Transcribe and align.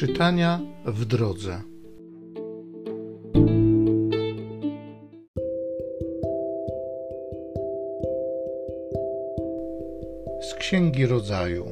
Czytania 0.00 0.60
w 0.86 1.04
drodze. 1.04 1.60
Z 10.40 10.54
Księgi 10.54 11.06
Rodzaju. 11.06 11.66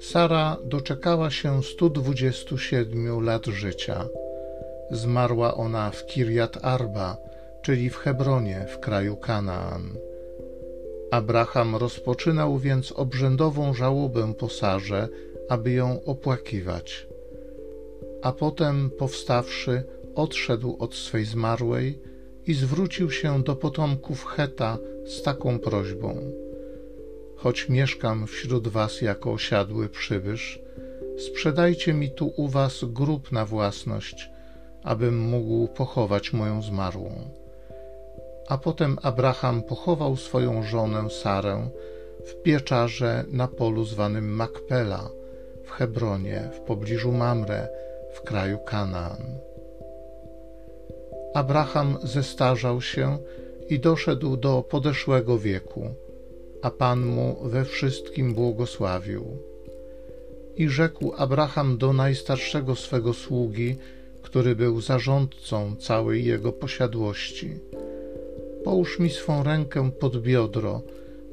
Sara 0.00 0.56
doczekała 0.64 1.30
się 1.30 1.62
127 1.62 3.24
lat 3.24 3.46
życia. 3.46 4.08
Zmarła 4.90 5.54
ona 5.54 5.90
w 5.90 6.06
Kirjat 6.06 6.58
Arba, 6.62 7.16
czyli 7.62 7.90
w 7.90 7.96
Hebronie 7.96 8.66
w 8.68 8.80
kraju 8.80 9.16
Kanaan. 9.16 9.98
Abraham 11.10 11.76
rozpoczynał 11.76 12.58
więc 12.58 12.92
obrzędową 12.92 13.74
żałobę 13.74 14.34
po 14.34 14.48
Sarze, 14.48 15.08
aby 15.48 15.72
ją 15.72 16.04
opłakiwać. 16.04 17.06
A 18.26 18.32
potem, 18.32 18.90
powstawszy, 18.90 19.84
odszedł 20.14 20.76
od 20.78 20.94
swej 20.94 21.24
zmarłej 21.24 21.98
i 22.46 22.54
zwrócił 22.54 23.10
się 23.10 23.42
do 23.42 23.56
potomków 23.56 24.24
Heta 24.24 24.78
z 25.04 25.22
taką 25.22 25.58
prośbą: 25.58 26.16
Choć 27.36 27.68
mieszkam 27.68 28.26
wśród 28.26 28.68
was 28.68 29.00
jako 29.00 29.32
osiadły 29.32 29.88
przybysz, 29.88 30.60
sprzedajcie 31.18 31.94
mi 31.94 32.10
tu 32.10 32.32
u 32.36 32.48
was 32.48 32.84
grób 32.84 33.32
na 33.32 33.44
własność, 33.44 34.30
abym 34.82 35.18
mógł 35.18 35.68
pochować 35.68 36.32
moją 36.32 36.62
zmarłą. 36.62 37.30
A 38.48 38.58
potem 38.58 38.98
Abraham 39.02 39.62
pochował 39.62 40.16
swoją 40.16 40.62
żonę 40.62 41.10
Sarę 41.10 41.68
w 42.24 42.42
pieczarze 42.42 43.24
na 43.28 43.48
polu 43.48 43.84
zwanym 43.84 44.28
Makpela 44.28 45.10
w 45.64 45.70
Hebronie 45.70 46.50
w 46.52 46.60
pobliżu 46.60 47.12
Mamre 47.12 47.86
w 48.16 48.22
kraju 48.22 48.58
Kanaan. 48.58 49.22
Abraham 51.34 51.98
zestarzał 52.02 52.80
się 52.80 53.18
i 53.68 53.78
doszedł 53.78 54.36
do 54.36 54.62
podeszłego 54.62 55.38
wieku, 55.38 55.90
a 56.62 56.70
Pan 56.70 57.06
mu 57.06 57.36
we 57.42 57.64
wszystkim 57.64 58.34
błogosławił. 58.34 59.24
I 60.56 60.68
rzekł 60.68 61.12
Abraham 61.16 61.78
do 61.78 61.92
najstarszego 61.92 62.74
swego 62.76 63.12
sługi, 63.14 63.76
który 64.22 64.56
był 64.56 64.80
zarządcą 64.80 65.76
całej 65.76 66.24
jego 66.24 66.52
posiadłości– 66.52 67.50
Połóż 68.66 68.98
mi 68.98 69.10
swą 69.10 69.42
rękę 69.42 69.90
pod 69.90 70.22
biodro, 70.22 70.82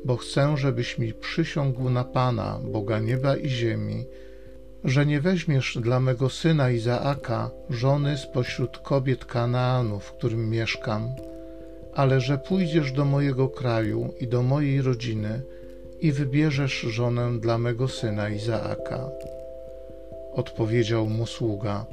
bo 0.06 0.18
chcę, 0.18 0.58
żebyś 0.58 0.98
mi 0.98 1.14
przysiągł 1.14 1.90
na 1.90 2.04
Pana, 2.04 2.60
Boga 2.64 3.00
nieba 3.00 3.36
i 3.36 3.50
ziemi, 3.50 4.06
że 4.84 5.06
nie 5.06 5.22
weźmiesz 5.22 5.78
dla 5.82 6.00
mego 6.00 6.30
syna 6.30 6.72
Izaaka 6.72 7.52
żony 7.70 8.18
spośród 8.18 8.78
kobiet 8.78 9.26
Kanaanu, 9.26 10.00
w 10.00 10.12
którym 10.12 10.50
mieszkam, 10.50 11.10
ale 11.94 12.22
że 12.22 12.38
pójdziesz 12.38 12.92
do 12.92 13.06
mojego 13.06 13.50
kraju 13.50 14.14
i 14.20 14.28
do 14.28 14.42
mojej 14.42 14.82
rodziny 14.82 15.42
i 16.00 16.12
wybierzesz 16.12 16.80
żonę 16.80 17.40
dla 17.40 17.58
mego 17.58 17.88
syna 17.88 18.30
Izaaka. 18.30 19.10
Odpowiedział 20.34 21.08
mu 21.08 21.26
sługa– 21.26 21.86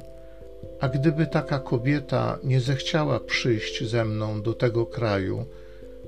a 0.81 0.89
gdyby 0.89 1.27
taka 1.27 1.59
kobieta 1.59 2.39
nie 2.43 2.59
zechciała 2.59 3.19
przyjść 3.19 3.83
ze 3.83 4.05
mną 4.05 4.41
do 4.41 4.53
tego 4.53 4.85
kraju, 4.85 5.45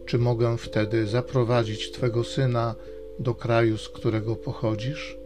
czy 0.06 0.18
mogę 0.18 0.58
wtedy 0.58 1.08
zaprowadzić 1.08 1.92
twego 1.92 2.24
syna 2.24 2.76
do 3.20 3.36
kraju, 3.36 3.78
z 3.78 3.90
którego 3.90 4.36
pochodzisz? 4.36 5.18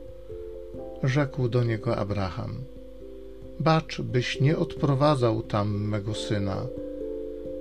Rzekł 1.03 1.49
do 1.49 1.63
niego 1.63 1.97
Abraham: 1.97 2.55
Bacz, 3.59 4.01
byś 4.01 4.39
nie 4.39 4.57
odprowadzał 4.57 5.41
tam 5.41 5.87
mego 5.87 6.13
syna. 6.13 6.65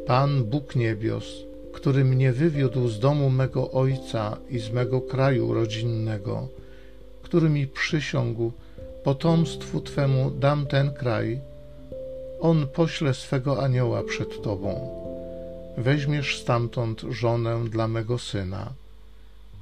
Pan 0.06 0.44
Bóg 0.44 0.76
niebios, 0.76 1.24
który 1.72 2.04
mnie 2.04 2.32
wywiódł 2.32 2.88
z 2.88 3.00
domu 3.00 3.30
mego 3.30 3.70
ojca 3.70 4.36
i 4.50 4.58
z 4.58 4.70
mego 4.72 5.00
kraju 5.00 5.54
rodzinnego, 5.54 6.48
który 7.22 7.48
mi 7.48 7.66
przysiągł, 7.66 8.52
potomstwu 9.04 9.80
twemu 9.80 10.30
dam 10.30 10.66
ten 10.66 10.94
kraj 10.94 11.40
on 12.40 12.66
pośle 12.66 13.14
swego 13.14 13.62
anioła 13.62 14.02
przed 14.02 14.42
tobą. 14.42 14.90
Weźmiesz 15.78 16.40
stamtąd 16.40 17.00
żonę 17.00 17.64
dla 17.70 17.88
mego 17.88 18.18
syna. 18.18 18.72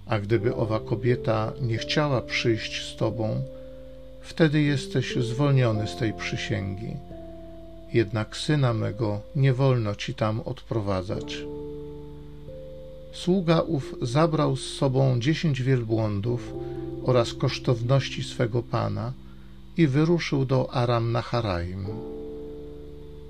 A 0.06 0.18
gdyby 0.18 0.54
owa 0.54 0.80
kobieta 0.80 1.52
nie 1.60 1.78
chciała 1.78 2.22
przyjść 2.22 2.92
z 2.92 2.96
tobą, 2.96 3.42
wtedy 4.24 4.62
jesteś 4.62 5.16
zwolniony 5.16 5.88
z 5.88 5.96
tej 5.96 6.12
przysięgi. 6.12 6.96
Jednak 7.92 8.36
syna 8.36 8.74
mego 8.74 9.20
nie 9.36 9.52
wolno 9.52 9.94
ci 9.94 10.14
tam 10.14 10.40
odprowadzać. 10.40 11.38
Sługa 13.12 13.60
ów 13.60 13.94
zabrał 14.02 14.56
z 14.56 14.76
sobą 14.76 15.20
dziesięć 15.20 15.62
wielbłądów 15.62 16.52
oraz 17.04 17.34
kosztowności 17.34 18.24
swego 18.24 18.62
pana 18.62 19.12
i 19.76 19.86
wyruszył 19.86 20.44
do 20.44 20.70
Aram 20.72 21.12
Naharaim. 21.12 21.86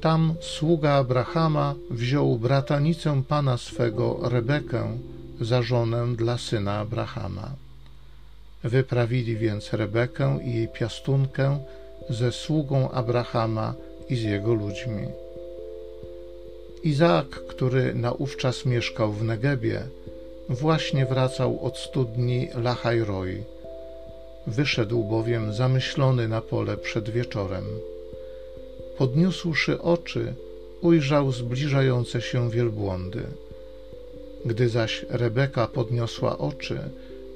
Tam 0.01 0.35
sługa 0.41 0.93
Abrahama 0.93 1.75
wziął 1.91 2.39
bratanicę 2.39 3.23
pana 3.29 3.57
swego, 3.57 4.19
Rebekę, 4.23 4.99
za 5.41 5.63
żonę 5.63 6.17
dla 6.17 6.39
syna 6.39 6.79
Abrahama. 6.79 7.64
Wyprawili 8.65 9.37
więc 9.37 9.73
Rebekę 9.73 10.39
i 10.45 10.55
jej 10.55 10.69
piastunkę 10.69 11.59
ze 12.11 12.33
sługą 12.33 12.91
Abrahama 12.91 13.75
i 14.09 14.17
z 14.17 14.23
jego 14.23 14.55
ludźmi. 14.55 15.07
Izaak, 16.83 17.27
który 17.27 17.95
naówczas 17.95 18.65
mieszkał 18.65 19.13
w 19.13 19.25
Negebie, 19.25 19.83
właśnie 20.49 21.07
wracał 21.07 21.61
od 21.61 21.79
studni 21.79 22.49
Lachajroi. 22.55 23.43
Wyszedł 24.47 25.05
bowiem 25.05 25.53
zamyślony 25.53 26.29
na 26.29 26.41
pole 26.41 26.77
przed 26.77 27.11
wieczorem. 27.11 27.65
Podniósłszy 28.99 29.83
oczy, 29.83 30.35
ujrzał 30.81 31.33
zbliżające 31.33 32.21
się 32.21 32.51
wielbłądy. 32.51 33.23
Gdy 34.45 34.69
zaś 34.69 35.07
Rebeka 35.09 35.67
podniosła 35.67 36.39
oczy, 36.39 36.81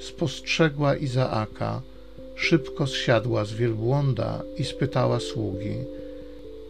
spostrzegła 0.00 0.96
Izaaka, 0.96 1.82
szybko 2.34 2.86
zsiadła 2.86 3.44
z 3.44 3.52
wielbłąda 3.52 4.42
i 4.56 4.64
spytała 4.64 5.20
sługi: 5.20 5.74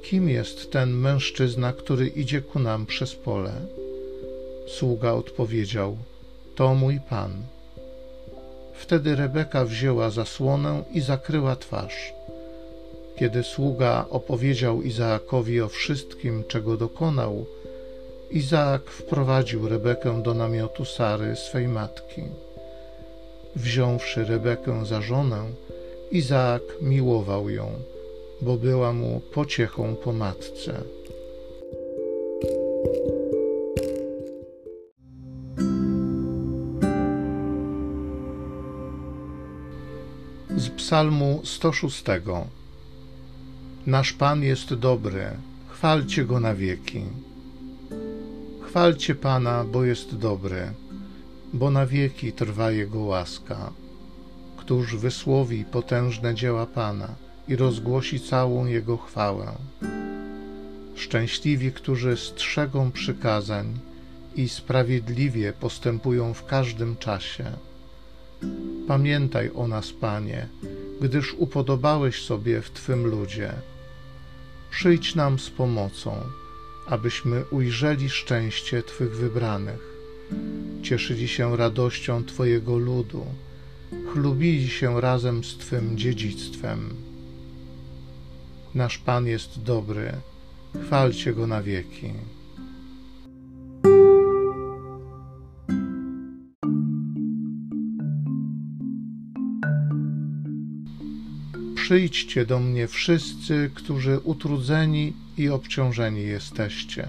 Kim 0.02 0.28
jest 0.28 0.72
ten 0.72 0.90
mężczyzna, 0.90 1.72
który 1.72 2.06
idzie 2.06 2.42
ku 2.42 2.58
nam 2.58 2.86
przez 2.86 3.14
pole? 3.14 3.52
Sługa 4.66 5.12
odpowiedział: 5.12 5.96
To 6.54 6.74
mój 6.74 7.00
pan. 7.10 7.32
Wtedy 8.74 9.16
Rebeka 9.16 9.64
wzięła 9.64 10.10
zasłonę 10.10 10.82
i 10.92 11.00
zakryła 11.00 11.56
twarz. 11.56 12.12
Kiedy 13.16 13.42
sługa 13.42 14.04
opowiedział 14.10 14.82
Izaakowi 14.82 15.60
o 15.60 15.68
wszystkim, 15.68 16.44
czego 16.48 16.76
dokonał, 16.76 17.46
Izaak 18.30 18.90
wprowadził 18.90 19.68
Rebekę 19.68 20.22
do 20.22 20.34
namiotu 20.34 20.84
Sary, 20.84 21.36
swej 21.36 21.68
matki. 21.68 22.22
Wziąwszy 23.56 24.24
Rebekę 24.24 24.86
za 24.86 25.00
żonę, 25.00 25.44
Izaak 26.10 26.62
miłował 26.82 27.50
ją, 27.50 27.70
bo 28.40 28.56
była 28.56 28.92
mu 28.92 29.20
pociechą 29.20 29.96
po 29.96 30.12
matce. 30.12 30.82
Z 40.56 40.68
Psalmu 40.68 41.40
106 41.44 42.04
Nasz 43.86 44.12
Pan 44.12 44.42
jest 44.42 44.74
dobry, 44.74 45.30
chwalcie 45.68 46.24
Go 46.24 46.40
na 46.40 46.54
wieki. 46.54 47.02
Chwalcie 48.60 49.14
Pana, 49.14 49.64
bo 49.64 49.84
jest 49.84 50.16
dobry, 50.16 50.72
bo 51.52 51.70
na 51.70 51.86
wieki 51.86 52.32
trwa 52.32 52.70
Jego 52.70 52.98
łaska. 52.98 53.72
Któż 54.56 54.96
wysłowi 54.96 55.64
potężne 55.64 56.34
dzieła 56.34 56.66
Pana 56.66 57.08
i 57.48 57.56
rozgłosi 57.56 58.20
całą 58.20 58.66
Jego 58.66 58.96
chwałę. 58.96 59.52
Szczęśliwi, 60.96 61.72
którzy 61.72 62.16
strzegą 62.16 62.92
przykazań 62.92 63.78
i 64.36 64.48
sprawiedliwie 64.48 65.52
postępują 65.52 66.34
w 66.34 66.44
każdym 66.44 66.96
czasie. 66.96 67.44
Pamiętaj 68.88 69.50
o 69.54 69.68
nas, 69.68 69.92
Panie, 69.92 70.48
gdyż 71.00 71.34
upodobałeś 71.34 72.22
sobie 72.22 72.62
w 72.62 72.70
Twym 72.70 73.06
ludzie 73.06 73.52
przyjdź 74.70 75.14
nam 75.14 75.38
z 75.38 75.50
pomocą, 75.50 76.20
abyśmy 76.86 77.44
ujrzeli 77.44 78.10
szczęście 78.10 78.82
Twych 78.82 79.16
wybranych, 79.16 79.97
cieszyli 80.82 81.28
się 81.28 81.56
radością 81.56 82.24
Twojego 82.24 82.78
ludu, 82.78 83.26
chlubili 84.12 84.68
się 84.68 85.00
razem 85.00 85.44
z 85.44 85.56
Twym 85.56 85.98
dziedzictwem. 85.98 86.94
Nasz 88.74 88.98
Pan 88.98 89.26
jest 89.26 89.62
dobry, 89.62 90.12
chwalcie 90.86 91.32
Go 91.32 91.46
na 91.46 91.62
wieki. 91.62 92.12
Przyjdźcie 101.74 102.46
do 102.46 102.60
mnie 102.60 102.88
wszyscy, 102.88 103.70
którzy 103.74 104.18
utrudzeni 104.18 105.12
i 105.38 105.48
obciążeni 105.48 106.22
jesteście, 106.22 107.08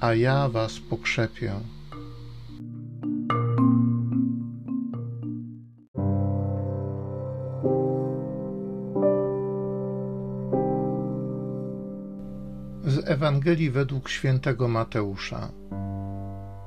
a 0.00 0.14
ja 0.14 0.48
was 0.48 0.78
pokrzepię. 0.80 1.52
Ewangelii 13.38 13.70
według 13.70 14.08
świętego 14.08 14.68
Mateusza. 14.68 15.48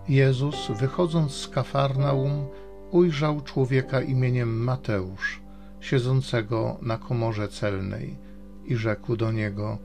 Jezus, 0.10 0.72
wychodząc 0.80 1.32
z 1.32 1.48
Kafarnaum, 1.48 2.46
ujrzał 2.92 3.42
człowieka 3.42 4.02
imieniem 4.02 4.64
Mateusz, 4.64 5.42
siedzącego 5.80 6.78
na 6.82 6.98
komorze 6.98 7.48
celnej, 7.48 8.18
i 8.66 8.76
rzekł 8.76 9.16
do 9.16 9.32
niego: 9.32 9.78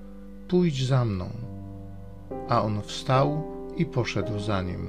Pójdź 0.48 0.86
za 0.86 1.04
mną. 1.04 1.28
A 2.48 2.62
on 2.62 2.82
wstał 2.82 3.42
i 3.76 3.86
poszedł 3.86 4.38
za 4.38 4.62
nim. 4.62 4.86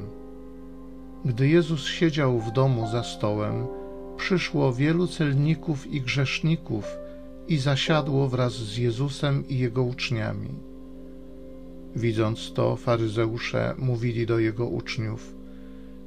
Gdy 1.25 1.47
Jezus 1.47 1.85
siedział 1.85 2.39
w 2.39 2.51
domu 2.51 2.87
za 2.91 3.03
stołem, 3.03 3.67
przyszło 4.17 4.73
wielu 4.73 5.07
celników 5.07 5.87
i 5.87 6.01
grzeszników 6.01 6.97
i 7.47 7.57
zasiadło 7.57 8.27
wraz 8.27 8.53
z 8.53 8.77
Jezusem 8.77 9.47
i 9.47 9.57
jego 9.57 9.83
uczniami. 9.83 10.76
Widząc 11.97 12.53
to, 12.53 12.75
faryzeusze 12.75 13.75
mówili 13.77 14.25
do 14.25 14.39
jego 14.39 14.65
uczniów: 14.65 15.35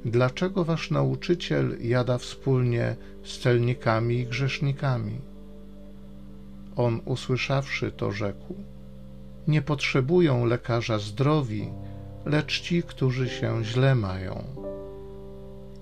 Dlaczego 0.05 0.65
wasz 0.65 0.91
nauczyciel 0.91 1.77
jada 1.81 2.17
wspólnie 2.17 2.95
z 3.23 3.39
celnikami 3.39 4.19
i 4.19 4.25
grzesznikami? 4.25 5.21
On, 6.75 7.01
usłyszawszy 7.05 7.91
to, 7.91 8.11
rzekł: 8.11 8.55
Nie 9.47 9.61
potrzebują 9.61 10.45
lekarza 10.45 10.99
zdrowi, 10.99 11.69
lecz 12.25 12.61
ci, 12.61 12.83
którzy 12.83 13.29
się 13.29 13.63
źle 13.63 13.95
mają. 13.95 14.43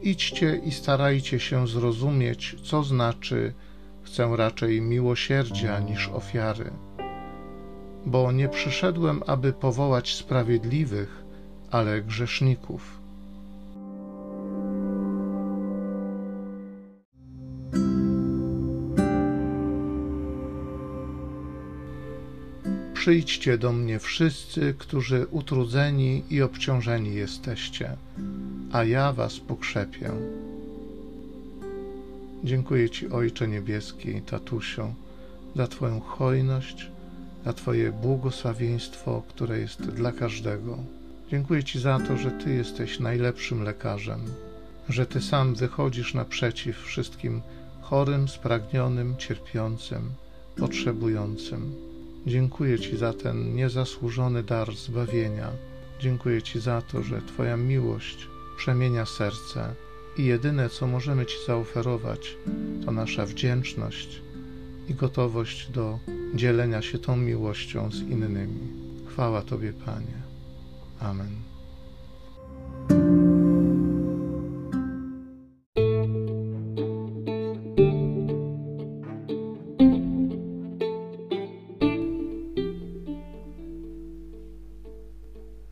Idźcie 0.01 0.61
i 0.65 0.71
starajcie 0.71 1.39
się 1.39 1.67
zrozumieć, 1.67 2.55
co 2.63 2.83
znaczy 2.83 3.53
chcę 4.03 4.29
raczej 4.35 4.81
miłosierdzia 4.81 5.79
niż 5.79 6.07
ofiary 6.07 6.71
bo 8.09 8.31
nie 8.31 8.49
przyszedłem, 8.49 9.23
aby 9.27 9.53
powołać 9.53 10.15
sprawiedliwych, 10.15 11.23
ale 11.71 12.01
grzeszników. 12.01 12.99
Przyjdźcie 22.93 23.57
do 23.57 23.73
mnie 23.73 23.99
wszyscy, 23.99 24.75
którzy 24.77 25.27
utrudzeni 25.31 26.23
i 26.29 26.41
obciążeni 26.41 27.13
jesteście, 27.13 27.97
a 28.71 28.83
ja 28.83 29.13
was 29.13 29.39
pokrzepię. 29.39 30.11
Dziękuję 32.43 32.89
Ci, 32.89 33.09
Ojcze 33.09 33.47
Niebieski, 33.47 34.21
Tatusiu, 34.21 34.93
za 35.55 35.67
Twoją 35.67 35.99
hojność, 35.99 36.91
za 37.45 37.53
Twoje 37.53 37.91
błogosławieństwo, 37.91 39.23
które 39.29 39.59
jest 39.59 39.81
dla 39.81 40.11
każdego. 40.11 40.77
Dziękuję 41.29 41.63
Ci 41.63 41.79
za 41.79 41.99
to, 41.99 42.17
że 42.17 42.31
Ty 42.31 42.53
jesteś 42.53 42.99
najlepszym 42.99 43.63
lekarzem, 43.63 44.21
że 44.89 45.05
Ty 45.05 45.21
sam 45.21 45.55
wychodzisz 45.55 46.13
naprzeciw 46.13 46.77
wszystkim 46.77 47.41
chorym, 47.81 48.27
spragnionym, 48.27 49.17
cierpiącym, 49.17 50.01
potrzebującym. 50.55 51.75
Dziękuję 52.27 52.79
Ci 52.79 52.97
za 52.97 53.13
ten 53.13 53.55
niezasłużony 53.55 54.43
dar 54.43 54.75
zbawienia. 54.75 55.51
Dziękuję 55.99 56.41
Ci 56.41 56.59
za 56.59 56.81
to, 56.81 57.03
że 57.03 57.21
Twoja 57.21 57.57
miłość 57.57 58.27
przemienia 58.57 59.05
serce 59.05 59.75
i 60.17 60.25
jedyne, 60.25 60.69
co 60.69 60.87
możemy 60.87 61.25
Ci 61.25 61.35
zaoferować, 61.47 62.37
to 62.85 62.91
nasza 62.91 63.25
wdzięczność 63.25 64.21
i 64.89 64.93
gotowość 64.93 65.71
do 65.71 65.99
dzielenia 66.35 66.81
się 66.81 66.99
tą 66.99 67.17
miłością 67.17 67.91
z 67.91 68.01
innymi. 68.01 68.59
Chwała 69.07 69.41
Tobie, 69.41 69.73
Panie. 69.73 70.21
Amen. 70.99 71.49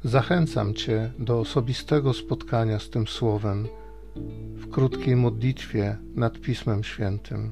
Zachęcam 0.03 0.73
Cię 0.73 1.11
do 1.19 1.39
osobistego 1.39 2.13
spotkania 2.13 2.79
z 2.79 2.89
tym 2.89 3.07
Słowem 3.07 3.67
w 4.55 4.69
krótkiej 4.69 5.15
modlitwie 5.15 5.97
nad 6.15 6.39
Pismem 6.39 6.83
Świętym. 6.83 7.51